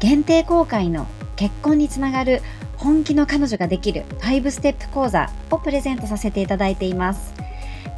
[0.00, 2.40] 限定公開の結婚につながる
[2.76, 7.34] 本気の彼女ができる5ステップ講座をプレゼントさせていただいています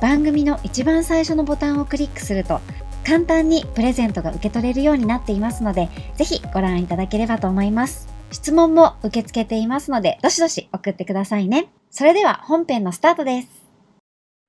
[0.00, 2.60] 番組の一番最初のボタンをクリックすると
[3.06, 13.60] 簡単にプレゼントが受け取れるようになっていますのでぜひご覧いただければと思います質問も受け付けていますのでどしどし送ってくださいねそれでは本編のスタートです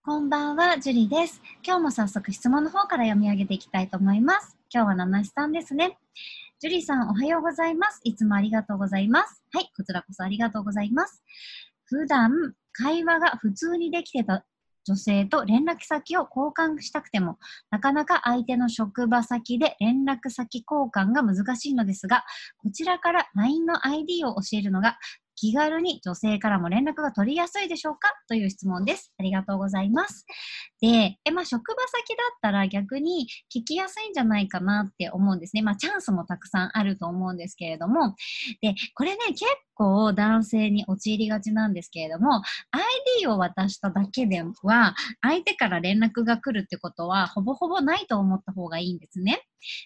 [0.03, 1.43] こんばんは、ジュリです。
[1.63, 4.57] 今日も早速質問の方から読み上げていきたいと思います。
[4.73, 5.99] 今日は七七さんですね。
[6.61, 8.01] ジュリーさん、おはようございます。
[8.03, 9.41] いつもありがとうございます。
[9.51, 11.23] はい、こちらこそありがとうございます。
[11.85, 14.45] 普段、会話が普通にできてた
[14.85, 17.39] 女性と連絡先を交換したくても、
[17.71, 22.25] なかなか相手の職場先で連絡先交換が難しいのですが、
[22.59, 24.99] こちらから LINE の ID を教えるのが
[25.35, 28.13] 気軽に女性からも連絡が取りやすいでしょうか？
[28.27, 29.11] という質問です。
[29.19, 30.25] ありがとうございます。
[30.81, 35.61] で、えまあ、職場先だったら逆に聞きやすいんじゃないかなって思うんですね。
[35.61, 38.15] まあ、チャンスもたくさんあると思うんですけれども、
[38.61, 42.41] で、これね、結構男性に陥りがちなんですけれども、
[43.19, 49.43] ID を渡しただけでは、相手から連絡が来るってことは、ほぼほぼないと思った方がいいんですね。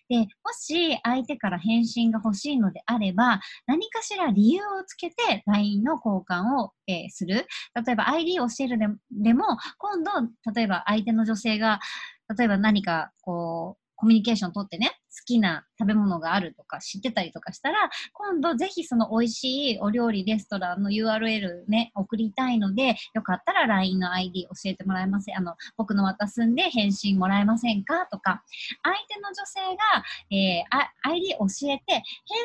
[0.07, 0.25] で、も
[0.57, 7.45] し相手から返信が欲しいのであれば、何かしら理由をつけて LINE の交換を、えー、する。
[7.85, 9.45] 例えば ID を教えるででも、
[9.77, 10.11] 今度、
[10.53, 11.79] 例えば相手の女性が、
[12.37, 25.37] 例えば何かこう、コミュニケーションをとってね、好きな食べ物があるとか知ってたりとかしたら、今度ぜひその美味しいお料理レストランの URL ね、送りたいので、よかったら LINE の ID 教えてもらえません。
[25.37, 28.43] あの、僕の渡すんで返信もらえませんかとか、
[28.83, 32.03] 相手の女性が、えー、ID 教えて返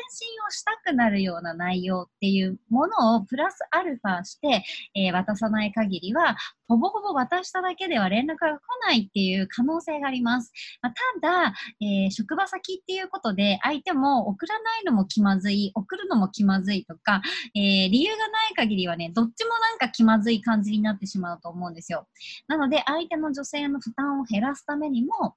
[0.09, 4.63] 信をしたくなるような内容っていうものをプラスアルファして、
[4.95, 10.53] えー、渡さない限りは、ほぼほぼ渡しただけでは連絡が来ないっていう可能性があります。
[10.81, 17.21] まあ、ただ、えー、職場先っていうことで、相手も送らないのも気まずい、送るのも気まずいとか、
[17.55, 22.07] えー、理由がない限りはね、どっちもなんか気まずい感じになってしまうと思うんですよ。
[22.47, 25.35] なので、相手の女性の負担を減らすためにも、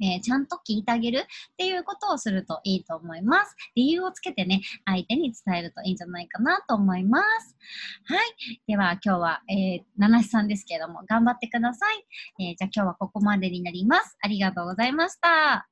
[0.00, 1.22] えー、ちゃんと聞いてあげるっ
[1.56, 3.54] ていうことをするといいと思います。
[3.74, 7.56] 理由をつけてね、相手に伝えるといいんじゃないかなと思います。
[8.04, 8.60] はい。
[8.66, 12.04] では今日は、えー、七七さんですけれども、頑張ってください。
[12.44, 14.16] えー、じゃあ今日はここまでになります。
[14.20, 15.71] ありがとうございました。